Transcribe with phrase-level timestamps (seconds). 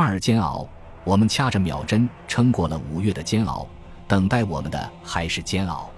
[0.00, 0.64] 二煎熬，
[1.02, 3.66] 我们掐着秒针撑过了五月的煎熬，
[4.06, 5.90] 等待我们的还是煎熬。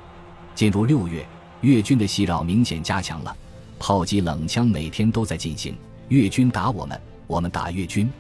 [0.55, 1.23] 进入六月，
[1.61, 3.37] 越军的袭扰明显加强了，
[3.79, 5.77] 炮击、冷枪每天都在进行。
[6.09, 8.11] 越军打我们，我们打越军。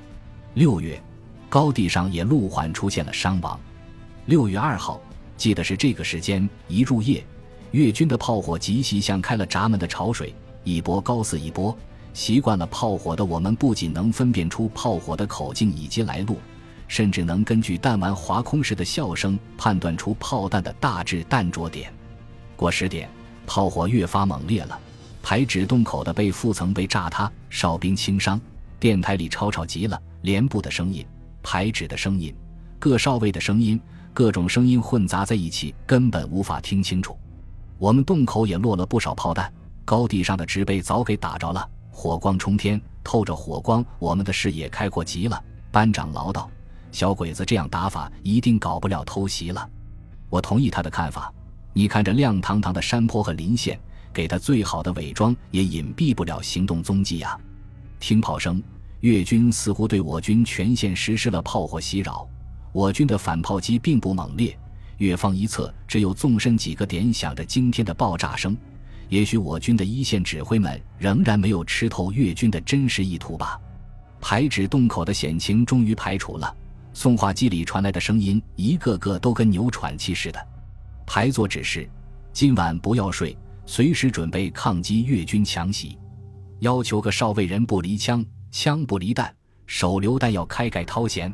[0.52, 1.02] 六月，
[1.48, 3.58] 高地上也陆缓出现了伤亡。
[4.26, 5.00] 六月二号，
[5.38, 7.24] 记得是这个时间，一入夜，
[7.70, 11.74] 越军的炮火急袭，像开了闸门的潮水，一波高似一波。
[12.12, 16.38] 习惯了炮火的我们，不仅能分辨出炮火的口径以及来路，
[16.88, 21.92] 甚至能根据弹丸划空时的笑声判断出炮弹的大致弹着点。
[22.56, 23.08] 过十点，
[23.46, 24.78] 炮火越发猛烈了，
[25.22, 28.40] 排指洞口的被覆层被炸塌，哨兵轻伤。
[28.78, 31.06] 电台里吵吵极了，连部的声音、
[31.42, 32.34] 排指的声音、
[32.78, 33.80] 各哨位的声音，
[34.12, 37.16] 各种声音混杂在一起，根本无法听清楚。
[37.78, 39.52] 我们洞口也落了不少炮弹，
[39.84, 41.68] 高地上的植被早给打着了。
[42.00, 45.44] 火光冲天，透着火光，我们的视野开阔极了。
[45.70, 46.48] 班长唠叨
[46.90, 49.68] ：“小鬼子这样打法，一定搞不了偷袭了。”
[50.30, 51.30] 我同意他的看法。
[51.74, 53.78] 你看这亮堂堂的山坡和林线，
[54.14, 57.38] 给他最好的伪装，也隐蔽不了行动踪迹呀。
[57.98, 58.62] 听炮声，
[59.00, 62.26] 越军似乎对我军全线实施了炮火袭扰。
[62.72, 64.58] 我军的反炮击并不猛烈，
[64.96, 68.56] 越方一侧只有纵深几个点响着惊天的爆炸声。
[69.10, 73.60] 也许我军的一线指挥们仍然没有吃透越军的真实意图吧。
[74.20, 76.56] 排指洞口的险情终于排除了，
[76.94, 80.40] 送话机里传来的声音一个个都跟牛喘气似的。
[81.06, 81.90] 排座指示：
[82.32, 83.36] 今晚不要睡，
[83.66, 85.98] 随时准备抗击越军强袭。
[86.60, 89.34] 要求个少尉人不离枪，枪不离弹，
[89.66, 91.32] 手榴弹要开盖掏弦。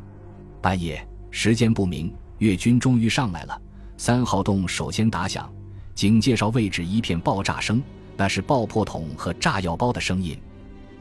[0.63, 3.61] 半夜时间不明，越军终于上来了。
[3.99, 5.53] 三号洞首先打响。
[5.97, 7.83] 警戒哨位置一片爆炸声，
[8.19, 10.39] 那是爆破筒和炸药包的声音。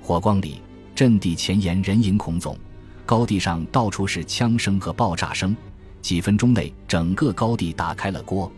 [0.01, 0.61] 火光里，
[0.95, 2.57] 阵地前沿人影孔总，
[3.05, 5.53] 高地上到处是枪声和爆炸声。
[6.01, 8.49] 几分钟内，整个高地打开了锅。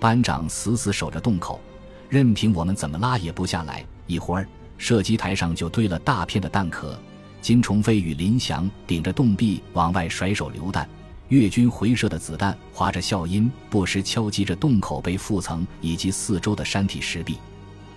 [0.00, 1.60] 班长死死守着洞口，
[2.08, 3.84] 任凭我们怎么拉也不下来。
[4.06, 6.98] 一会儿，射击台上就堆了大片的弹壳。
[7.42, 10.88] 金崇飞与林祥顶着洞壁往外甩手榴弹。
[11.28, 17.38] 越军回射的子弹划着笑音，不时敲击着洞口被覆层以及四周的山体石壁。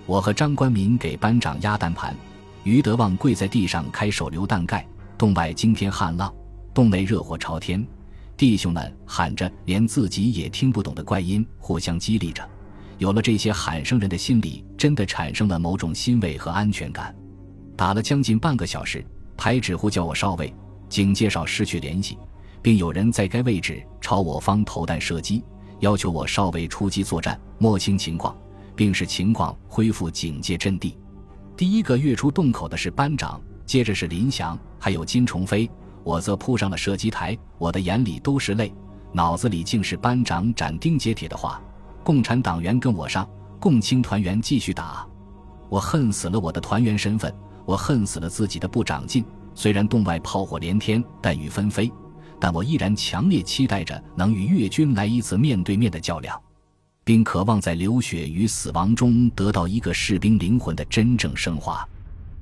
[0.05, 2.15] 我和张关民给班长压弹盘，
[2.63, 4.87] 于德旺跪在地上开手榴弹盖。
[5.17, 6.33] 洞外惊天撼浪，
[6.73, 7.85] 洞内热火朝天，
[8.37, 12.47] 弟兄们喊着连自己也听不懂的怪音，互相激励着。
[12.99, 17.15] 有了这些喊声，人的心里真的产生了某种欣慰和安全感。
[17.75, 19.03] 打了将近半个小时，
[19.35, 20.53] 排指挥叫我哨位，
[20.87, 22.17] 警戒哨失去联系。
[22.61, 25.43] 并有人在该位置朝我方投弹射击，
[25.79, 28.35] 要求我稍微出击作战，摸清情况，
[28.75, 30.97] 并使情况恢复警戒阵地。
[31.55, 35.69] 第一个跃出洞口的是班长，接着是林祥，还有金崇飞。
[36.03, 38.73] 我则扑上了射击台，我的眼里都是泪，
[39.11, 41.61] 脑子里竟是班长斩钉截铁的话
[42.03, 43.27] ：“共产党员跟我上，
[43.59, 45.05] 共青团员继续打。”
[45.67, 47.33] 我恨死了我的团员身份，
[47.65, 49.25] 我恨死了自己的不长进。
[49.53, 51.91] 虽然洞外炮火连天，弹雨纷飞。
[52.39, 56.39] 但我依然强烈期待着能与越军来一次面对面的较量，
[57.03, 61.87] 并渴望在流血与死亡中得到一个士兵灵魂的真正升华。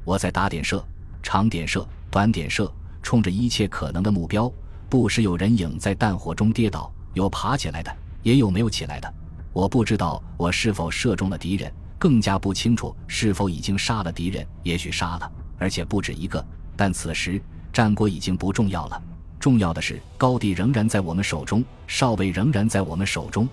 [0.03, 0.85] 我在打点射、
[1.23, 4.51] 长点射、短点射，冲着一切可能的目标。
[4.89, 9.13] 不时有人影在弹火中跌倒，有爬起来的，也有没有起来的。
[9.51, 14.45] 我不知道我是否射中了敌人，更加不清楚是否已经杀了敌人。
[14.63, 16.45] 也许杀了，而且不止一个。
[16.75, 17.41] 但此时
[17.71, 19.01] 战果已经不重要了。
[19.39, 23.47] 重要的是，高地仍然在我们手中，哨位仍然在我们手中。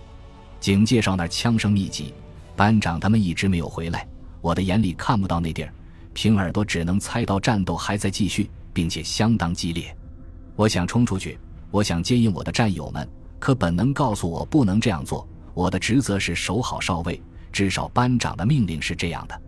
[0.59, 2.15] 警戒哨那枪声密集，
[2.57, 4.07] 班长他们一直没有回来。
[4.41, 5.73] 我的眼里看不到那地儿，
[6.15, 9.95] 凭耳朵只能猜到战斗还在继续，并且相当激烈。
[10.57, 11.39] 我想冲出去，
[11.71, 13.07] 我想接应我的战友们，
[13.39, 15.29] 可本能告诉我不能这样做。
[15.53, 17.21] 我的职责是守好哨位，
[17.53, 19.43] 至少班长的命令是这样的。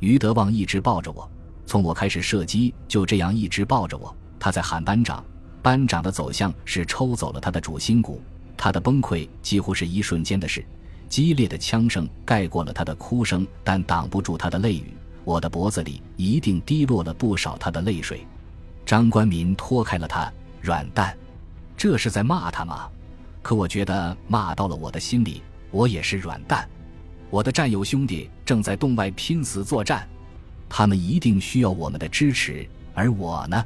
[0.00, 1.30] 于德旺一直抱着我，
[1.66, 4.16] 从我开始射击就这样一直抱着我。
[4.38, 5.22] 他在喊班长。
[5.62, 8.20] 班长的走向是抽走了他的主心骨，
[8.56, 10.64] 他的崩溃几乎是一瞬间的事。
[11.08, 14.92] 激烈的枪声盖过了他的哭声，但挡不住他的泪雨。
[15.24, 18.26] 我的脖子里一定滴落了不少他的泪水。
[18.84, 21.16] 张关民拖开了他，软蛋，
[21.76, 22.88] 这是在骂他吗？
[23.40, 26.68] 可我觉得骂到了我的心里，我也是软蛋。
[27.30, 30.08] 我的战友兄弟正在洞外拼死作战，
[30.68, 33.64] 他们一定需要我们的支持，而我呢？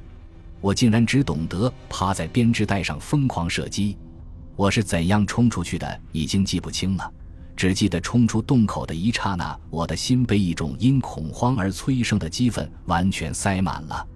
[0.60, 3.96] 我竟然只懂得趴在编织袋上疯狂射击，
[4.56, 7.12] 我是怎样冲出去的已经记不清了，
[7.54, 14.06] 只记得冲出洞口的一刹那，我的心被一种因恐慌而催生的激愤完全塞满了。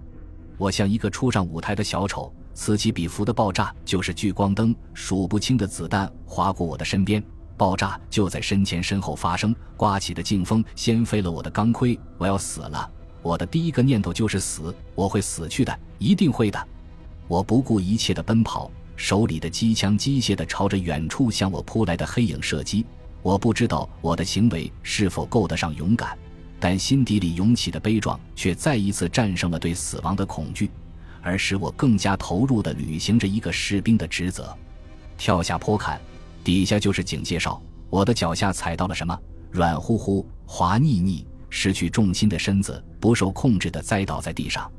[0.57, 7.23] 我像一个初上舞台的小丑，此起彼伏的爆炸就是聚光灯，数不清的子弹划过我的身边，
[7.55, 12.91] 爆炸就在身前身后发生，刮起的劲风掀飞了我的钢盔，我要死了。
[13.21, 16.67] 我的第一个念头就是死，我会死去的，一定会的。
[17.27, 22.85] 我不顾一切的奔跑，手里的机枪机械的朝着远处向我扑来的黑影射击。
[23.21, 26.17] 我不知道我的行为是否够得上勇敢，
[26.59, 30.69] 但心底里涌起的悲壮却再一次战胜了对死亡的恐惧。
[31.21, 34.57] 而使我更加投入地履行着一个士兵的职责，
[35.19, 36.01] 跳下坡坎，
[36.43, 37.61] 底下就是警戒哨。
[37.91, 39.15] 我的脚下踩到了什么？
[39.51, 44.71] 软乎乎、滑腻腻，失去重心的身子不受控制地栽倒在地上。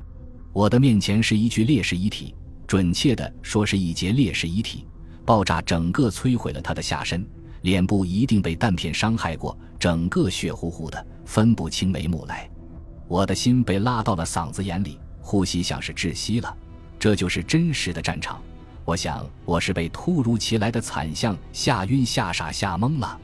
[0.52, 2.34] 我的面前是一具烈士遗体，
[2.66, 4.84] 准确地说是一节烈士遗体。
[5.24, 7.24] 爆炸整个摧毁了他的下身，
[7.60, 12.50] 脸部一定被弹片伤害过，整个血乎乎的，分不清眉目来。
[13.06, 14.98] 我的心被拉到了嗓子眼里。
[15.24, 16.56] 呼吸像是窒息了，
[16.98, 18.42] 这就是真实的战场。
[18.84, 23.20] 我想，我是被突如其来的惨象吓晕、吓傻、吓懵了，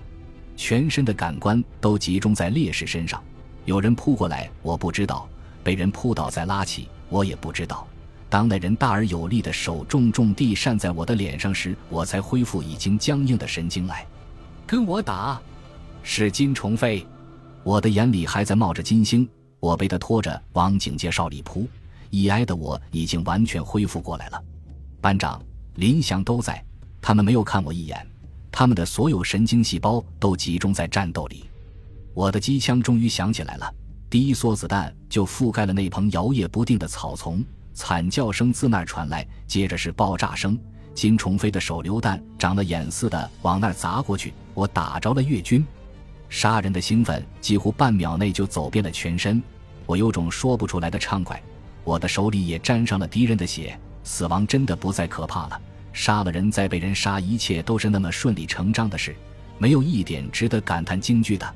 [0.56, 3.20] 全身的感官都集中在烈士身上。
[3.69, 5.29] 有人扑过来，我不知道；
[5.62, 7.87] 被人扑倒再拉起，我也不知道。
[8.31, 14.06] 当那人大而有力的手重重地扇在我的脸上时，我才恢复已经僵硬的神经来。
[14.67, 15.38] 跟我打，
[16.03, 17.06] 是金虫飞。
[17.62, 19.29] 我的眼里还在冒着金星，
[19.61, 21.69] 我被他拖着往警戒哨里扑。
[22.09, 24.43] 已挨的我已经完全恢复过来了，
[24.99, 25.38] 班长
[25.75, 26.65] 林祥都在，
[27.03, 28.06] 他们没有看我一眼，
[28.50, 31.44] 他们的所有神经细胞都集中在战斗里。
[32.19, 33.75] 我的机枪终于响起来了，
[34.11, 37.44] 第一梭子弹就覆盖了那棚摇曳不定的草丛，
[37.75, 40.59] 惨叫声自那儿传来，接着是爆炸声，
[40.97, 45.65] 金虫飞的手榴弹长了眼似的往那儿砸过去，我打着了越军，
[46.29, 49.41] 杀人的兴奋几乎半秒内就走遍了全身，
[49.87, 51.41] 我有种说不出来的畅快。
[51.85, 55.61] 我的手里也沾上了敌人的血，死亡真的不再可怕了。
[55.93, 59.15] 杀了人再被人杀，一切都是那么顺理成章的事，
[59.56, 61.55] 没有一点值得感叹惊惧的。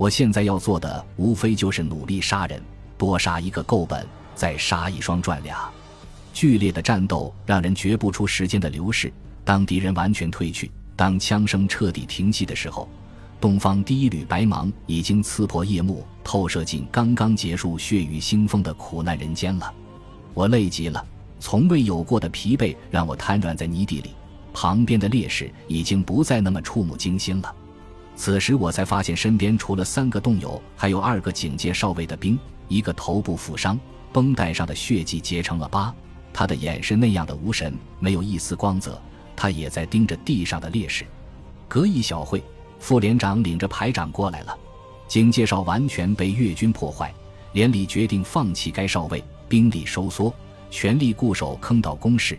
[0.00, 2.58] 我现在要做的，无非就是努力杀人，
[2.96, 5.70] 多杀一个够本，再杀一双赚俩。
[6.32, 9.12] 剧烈的战斗让人觉不出时间的流逝。
[9.44, 12.88] 当敌人完全退去，当枪声彻底停息的时候。
[13.38, 19.70] 东方第一缕白芒已经刺破夜幕，透射进刚刚结束血雨腥风的苦难人间了。
[20.32, 21.06] 我累极了，
[21.38, 24.12] 从未有过的疲惫让我瘫软在泥地里。
[24.54, 27.54] 旁边的烈士已经不再那么触目惊心了。
[28.20, 32.38] 此时我才发现，身边除了三个洞友，还有二个警戒哨位的兵，
[32.68, 33.80] 一个头部负伤，
[34.12, 35.90] 绷带上的血迹结成了疤，
[36.30, 39.00] 他的眼是那样的无神，没有一丝光泽。
[39.34, 41.06] 他也在盯着地上的烈士。
[41.66, 42.44] 隔一小会。
[42.78, 44.54] 副连长领着排长过来了，
[45.08, 47.14] 警戒哨完全被越军破坏，
[47.54, 50.30] 连里决定放弃该哨位，兵力收缩，
[50.70, 52.38] 全力固守坑道工事。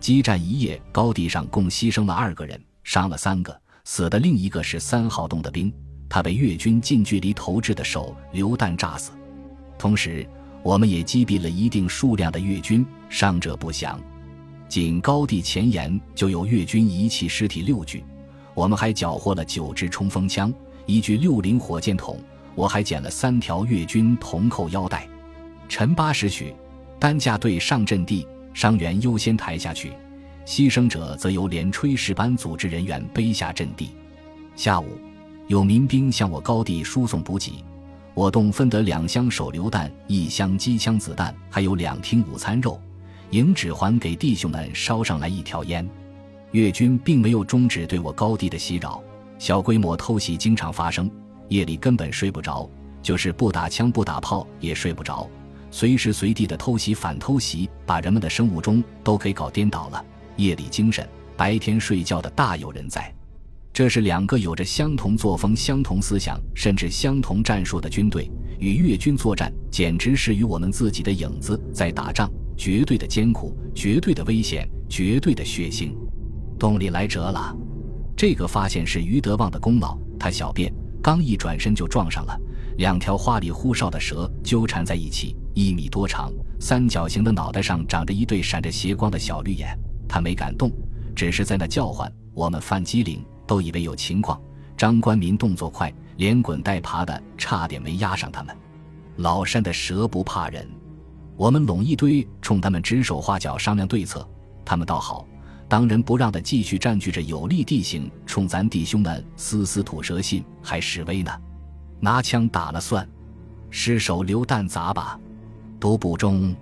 [0.00, 5.72] 激战一夜，高地上共牺牲了二个人，伤了三个，死的另一个是三号洞的兵，
[6.08, 9.12] 他被越军近距离投掷的手榴弹炸死。
[9.78, 10.26] 同时，
[10.62, 13.98] 我们也击毙了一定数量的越军，伤者不详。
[14.68, 18.04] 仅高地前沿就有越军遗弃尸体六具。
[18.54, 20.52] 我们还缴获了九支冲锋枪，
[20.86, 22.18] 一具六零火箭筒。
[22.54, 25.08] 我还捡了三条越军铜扣腰带。
[25.68, 26.54] 晨八时许，
[26.98, 29.92] 担架队上阵地，伤员优先抬下去，
[30.46, 33.90] 牺牲者则由连炊事班组织人员背下阵地。
[34.56, 34.98] 下午，
[35.46, 37.64] 有民兵向我高地输送补给，
[38.14, 42.80] 我洞分得两箱手榴弹、一箱机枪子弹，还有两听午餐肉。
[43.30, 45.88] 营指还给弟兄们捎上来一条烟。
[46.50, 49.00] 越军并没有终止对我高地的袭扰，
[49.38, 51.08] 小规模偷袭经常发生，
[51.48, 52.68] 夜里根本睡不着，
[53.00, 55.30] 就是不打枪不打炮也睡不着，
[55.70, 60.04] 随时随地的偷袭反偷袭，把人们的生物钟都给搞颠倒了。
[60.40, 61.06] 夜里精神，
[61.36, 63.14] 白天睡觉的大有人在。
[63.72, 68.28] 这是两个有着相同作风、相同思想，甚至相同战术的军队，
[68.58, 75.94] 与越军作战，简直是与我们自己的影子在打仗，绝对的艰苦，绝对的危险，绝对的血腥。
[76.58, 77.56] 洞里来折了，
[78.16, 79.96] 这个发现是于德旺的功劳。
[80.18, 80.70] 他小便
[81.00, 82.38] 刚一转身就撞上了
[82.76, 89.78] 两条花里胡哨的蛇，纠缠在一起，一米多长，三角形的脑袋上长着一对闪着斜光的小绿眼。
[90.10, 90.72] 他没敢动，
[91.14, 92.12] 只是在那叫唤。
[92.34, 94.40] 我们犯机灵，都以为有情况。
[94.76, 98.56] 张官民动作快，连滚带爬的，差点没压上他们。
[99.18, 100.68] 老山的蛇不怕人，
[101.36, 104.28] 我们拢一堆，冲他们指手画脚商量对策。
[104.64, 105.24] 他们倒好。
[105.68, 111.30] 当仁不让的继续占据着有利地形，冲咱弟兄们嘶嘶吐舌信，还示威呢。
[112.00, 113.08] 拿枪打了算，
[113.70, 115.16] 失手榴弹砸吧，
[115.78, 116.56] 都不中。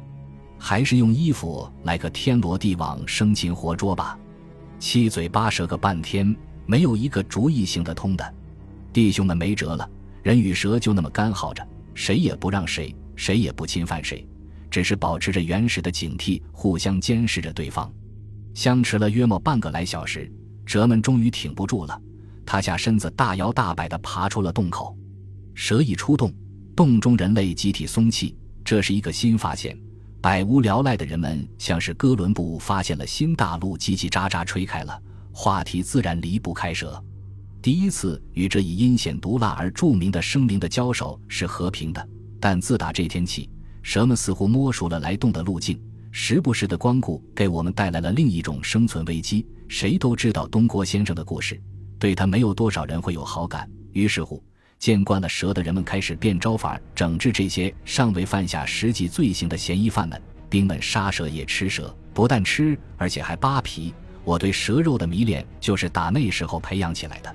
[0.59, 4.19] 还是用衣服来个天罗地网、生擒活捉吧。
[4.79, 6.37] 七嘴八舌个半天，
[6.67, 8.35] 没有一个主意行得通的。
[8.93, 9.89] 弟兄们没辙了，
[10.23, 14.27] 人与蛇就那么干耗着，谁也不让谁，谁也不侵犯谁，
[14.71, 17.91] 只是保持着原始的警惕，互相监视着对方。
[18.55, 20.31] 相持了约莫半个来小时，
[20.65, 22.01] 蛇们终于挺不住了，
[22.45, 24.97] 塌下身子，大摇大摆地爬出了洞口。
[25.55, 26.33] 蛇一出洞，
[26.75, 29.79] 洞中人类集体松气，这是一个新发现。
[30.21, 35.01] 百无聊赖的人们像是哥伦布发现了新大陆，叽叽喳喳吹开了
[35.33, 37.01] 话题，自然离不开蛇。
[37.63, 42.09] 第一次与这一阴险毒辣而著名的生灵的交手是和平的，
[42.41, 43.49] 但自打这天起，
[43.81, 49.47] 蛇们似乎摸熟了来洞的路径，时不时的光顾给我们带来了另一种生存危机。
[49.69, 51.61] 谁都知道东郭先生的故事，
[51.97, 53.71] 对他没有多少人会有好感。
[53.93, 54.43] 于是乎。
[54.79, 60.21] 见惯了蛇的人们开始变招法整治这些尚未犯下实际罪行的嫌疑犯们。
[60.49, 63.93] 兵们杀蛇也吃蛇，不但吃，而且还扒皮。
[64.25, 67.35] 我对蛇肉的迷恋就是打那时候培养起来的。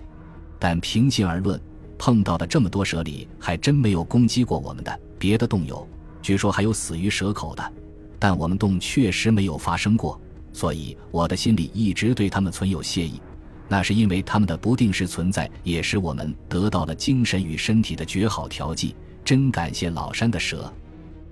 [0.57, 1.59] 但平心而论，
[1.97, 4.99] 碰到的这么多蛇里，还真没有攻击过我们的。
[5.19, 5.87] 别的洞有，
[6.21, 7.73] 据说还有死于蛇口的，
[8.17, 10.19] 但我们洞确实没有发生过，
[10.53, 13.21] 所以我的心里一直对他们存有谢意。
[13.67, 18.95] 那是因为他们的不定时存在，也使我们得到了精神与身体的绝好调剂。
[19.25, 20.71] 真感谢老山的蛇，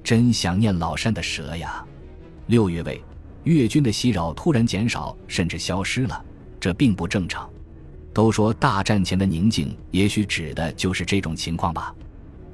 [0.03, 1.85] 真想念老山的蛇呀！
[2.47, 3.01] 六月尾，
[3.43, 6.25] 越军的袭扰突然减少，甚至消失了，
[6.59, 7.49] 这并不正常。
[8.13, 11.93] 都说大战前的宁静，也许指的就是这种情况吧。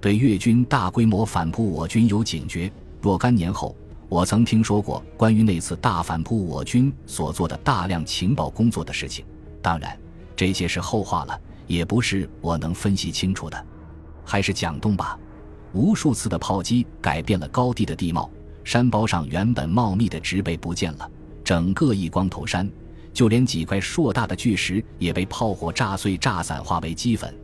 [0.02, 2.72] 对越军大规模反扑我军有警觉。
[3.02, 3.76] 若干年后，
[4.10, 9.24] 我曾听说过关于那次大反扑我军所做的大量情报工作的事情。
[9.68, 10.00] 当然，
[10.34, 13.66] 这些是后话了，也不是我能分析清楚的。
[14.24, 15.20] 还是讲洞吧。
[15.74, 18.30] 无数次的炮击改变了高地的地貌，
[18.64, 21.12] 山包上原本茂密的植被不见了，
[21.44, 22.72] 整个一光头山，
[23.12, 27.38] 就连几块硕大的巨石也被炮火炸碎、炸散，化为齑粉。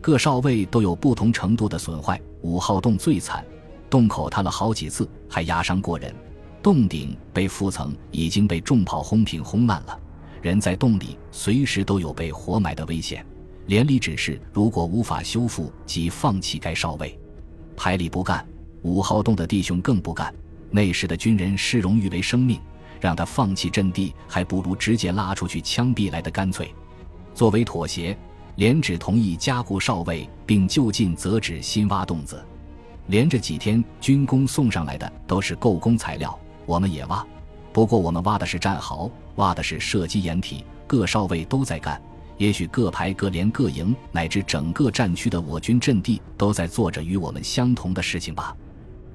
[0.00, 2.22] 各哨位都有不同程度的损坏。
[2.42, 3.44] 五号洞最惨，
[3.90, 6.14] 洞口塌了好几次，还压伤过人。
[6.62, 9.98] 洞顶被覆层已经被重炮轰平、轰烂了。
[10.46, 13.26] 人在洞里，随时都有被活埋的危险。
[13.66, 17.18] 连里指示，如果无法修复，即放弃该哨位。
[17.76, 18.46] 排里不干，
[18.82, 20.32] 五号洞的弟兄更不干。
[20.70, 22.60] 那时的军人视荣誉为生命，
[23.00, 26.72] 让他放弃阵地，还不如直接拉出去枪毙来的干脆。
[27.34, 28.16] 作为妥协，
[28.54, 32.40] 连只同意加固哨位，并就近择址新挖洞子。
[33.08, 37.26] 连着几天，军工送上来的都是构工材料，我们也挖。
[37.72, 42.00] 不过我们挖的是战壕，挖的是射击掩体，各哨位都在干。
[42.38, 48.54] 也许各排、各连、各营，乃至整个战区的我军阵地，都在做着与我们相同的事情吧。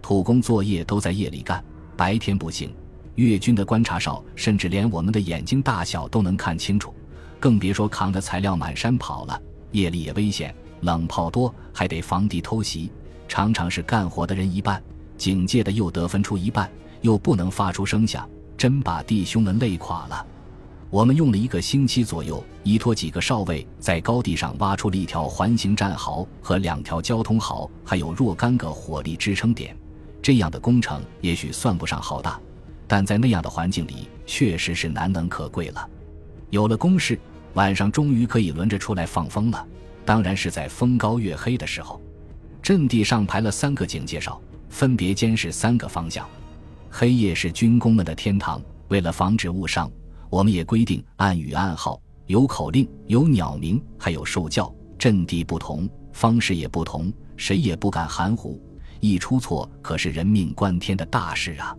[0.01, 1.63] 土工作业都在夜里干，
[1.95, 2.73] 白天不行。
[3.15, 6.95] 越军的观察哨，甚至连我们的眼睛大小都能看清楚，
[7.39, 9.39] 更别说扛着材料满山跑了。
[9.71, 12.89] 夜里也危险，冷炮多，还得防敌偷袭，
[13.27, 14.81] 常常是干活的人一半，
[15.17, 16.67] 警戒的又得分出一半，
[17.01, 18.27] 又不能发出声响。
[18.61, 20.23] 真把弟兄们累垮了。
[20.91, 29.75] 我们用了一个星期左右，依托几个哨位，在高地上挖出了一条环形战壕和两条交通壕，还有若干个火力支撑点。
[30.21, 32.39] 这样的工程也许算不上浩大，
[32.87, 35.89] 但在那样的环境里，确实是难能可贵了。
[36.51, 37.19] 有了工事，
[37.55, 39.65] 晚上终于可以轮着出来放风了。
[40.05, 41.99] 当然是在风高月黑的时候。
[42.61, 44.39] 阵地上排了三个警戒哨，
[44.69, 46.29] 分别监视三个方向。
[46.91, 48.61] 黑夜是军工们的天堂。
[48.89, 49.89] 为了防止误伤，
[50.29, 54.71] 我们也规定暗语暗号，有口令，有鸟鸣，还有兽叫。
[54.99, 58.61] 阵地不同，方式也不同，谁也不敢含糊。
[58.99, 61.75] 一出错，可是人命关天的大事啊！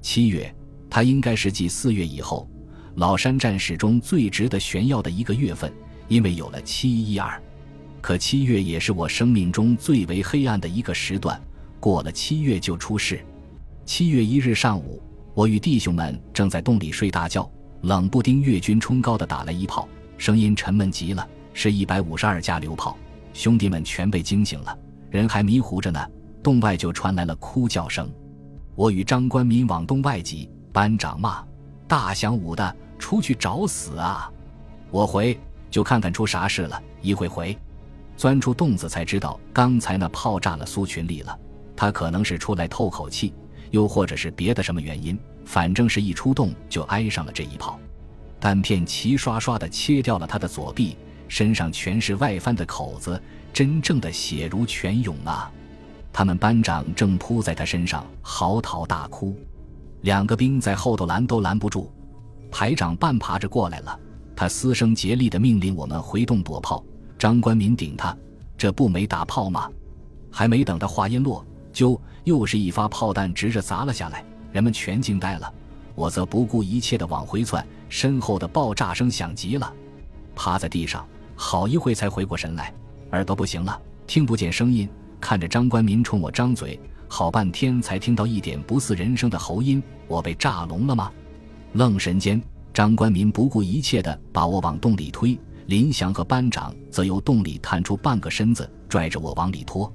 [0.00, 0.52] 七月，
[0.90, 2.48] 它应该是继四月以后，
[2.96, 5.72] 老山战史中最值得炫耀的一个月份，
[6.08, 7.40] 因为有了七一二。
[8.00, 11.40] 可七月也是我生命中最为黑暗的一个时段，
[11.78, 13.24] 过了七月就出事。
[13.86, 15.00] 七月一日上午，
[15.32, 17.48] 我与弟兄们正在洞里睡大觉，
[17.82, 19.88] 冷不丁越军冲高的打来一炮，
[20.18, 22.98] 声音沉闷极了，是一百五十二加榴炮。
[23.32, 24.76] 兄弟们全被惊醒了，
[25.08, 26.04] 人还迷糊着呢，
[26.42, 28.10] 洞外就传来了哭叫声。
[28.74, 31.46] 我与张官民往洞外挤，班长骂
[31.86, 34.28] ：“大响舞的，出去找死啊！”
[34.90, 35.38] 我回
[35.70, 36.82] 就看看出啥事了。
[37.02, 37.56] 一会回，
[38.16, 41.38] 钻出洞子才知道，刚才那炮炸了苏群力了，
[41.76, 43.32] 他可能是出来透口气。
[43.70, 47.78] 又或者是别的什么原因，反正是一出动就挨上了这一炮，
[48.40, 50.96] 弹片齐刷刷地切掉了他的左臂，
[51.28, 53.20] 身上全是外翻的口子，
[53.52, 55.50] 真正的血如泉涌啊！
[56.12, 59.36] 他们班长正扑在他身上嚎啕大哭，
[60.02, 61.92] 两个兵在后头拦都拦不住。
[62.50, 63.98] 排长半爬着过来了，
[64.34, 66.82] 他嘶声竭力地命令我们回洞躲炮。
[67.18, 68.16] 张官民顶他，
[68.56, 69.70] 这不没打炮吗？
[70.30, 75.52] 还没等他话音落，就又是一发炮弹直着砸了下来，人们全惊呆了。
[75.94, 79.72] 我则不顾一切地往回窜，身后的爆炸声响极了，
[80.34, 81.06] 趴在地上
[81.36, 82.74] 好一会才回过神来，
[83.12, 84.88] 耳朵不行了，听不见声音，
[85.20, 89.80] 看着张官民冲我张嘴，好半天才听到一点不似人声的喉音。
[90.08, 91.12] 我被炸聋了吗？
[91.74, 92.42] 愣神间，
[92.74, 99.90] 张官民不顾一切地把我往洞里推，林祥和班长则由洞里探出半个身子，拽着我往里拖。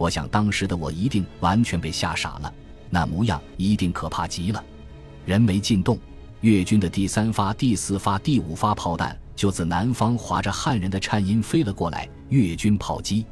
[0.00, 2.50] 我想当时的我一定完全被吓傻了，
[2.88, 4.64] 那模样一定可怕极了。
[5.26, 5.98] 人没进洞，
[6.40, 12.08] 越军的第三发、第四发、第五发炮弹就自南方划着汉人的颤音飞了过来。
[12.30, 13.26] 越军炮击，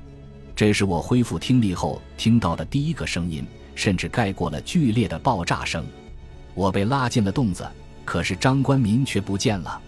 [0.55, 5.87] 这是我恢复听力后听到的第一个声音，甚至盖过了剧烈的爆炸声。
[6.53, 7.67] 我被拉进了洞子，
[8.05, 9.81] 可是张官民却不见了。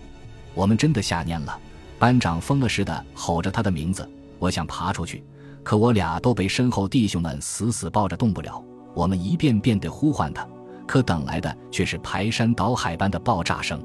[0.54, 1.58] 我们真的吓蔫了。
[1.98, 5.22] 班长疯了似的吼着他的名字，我想爬出去，
[5.62, 8.62] 可我俩都被身后弟兄们死死抱着，动不了。
[8.94, 10.46] 我们一遍遍地呼唤他。
[10.86, 13.80] 可等来的却是排山倒海般的爆炸声，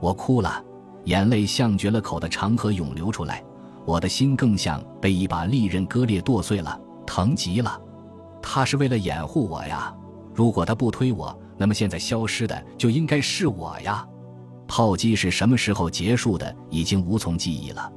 [0.00, 0.60] 我哭了，
[1.04, 3.44] 眼泪像绝了口的长河涌流出来，
[3.84, 6.76] 我的心更像被一把利刃割裂剁碎了，
[7.06, 7.80] 疼极了。
[8.42, 9.94] 他是为了掩护我呀，
[10.34, 14.04] 如果他不推我，那么现在消失的就应该是我呀。
[14.66, 17.92] 炮击是什么时候结束的，已经无从记忆了。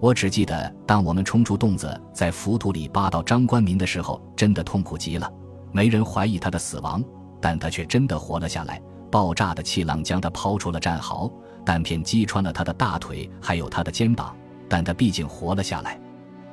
[0.00, 5.32] 我只记得，当我们冲出洞子，在浮土里扒到张官民的时候，真的痛苦极了。
[5.72, 7.02] 没人怀疑他的死亡。
[7.38, 8.80] 但他却真的活了下来。
[9.10, 11.30] 爆炸的气浪将他抛出了战壕，
[11.64, 14.34] 弹片击穿了他的大腿，还有他的肩膀。
[14.68, 16.00] 但他毕竟活了下来。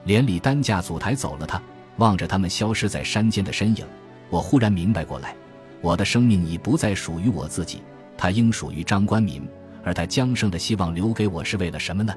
[0.03, 1.59] 连里担架组抬走了他，
[1.97, 3.85] 望着他们消失在山间的身影，
[4.29, 5.35] 我忽然明白过来：
[5.81, 7.81] 我的生命已不再属于我自己，
[8.15, 9.41] 它应属于张官民。
[9.83, 12.13] 而他将生的希望留给我是为了什么呢？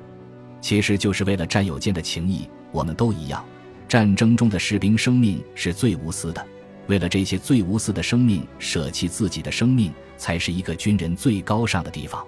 [0.60, 2.48] 其实就是为了战友间的情谊。
[2.72, 3.44] 我们都一样，
[3.88, 6.44] 战争中的士兵生命是最无私的。
[6.88, 12.24] 为了这些最无私的生命，舍弃自己的生命，才是一个军人最高尚的地方。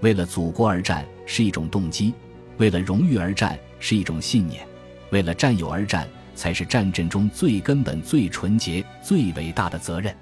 [0.00, 2.14] 为了祖国而战是一种动机，
[2.58, 4.66] 为了荣誉而战是一种信念，
[5.10, 10.14] 为了战友而战才是战争中最根本、最纯洁、最伟大的责任。